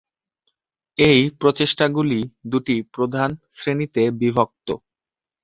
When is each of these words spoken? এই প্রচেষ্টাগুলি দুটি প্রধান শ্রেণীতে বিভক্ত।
এই 0.97 1.19
প্রচেষ্টাগুলি 1.39 2.19
দুটি 2.45 2.75
প্রধান 2.93 3.29
শ্রেণীতে 3.49 4.03
বিভক্ত। 4.19 4.67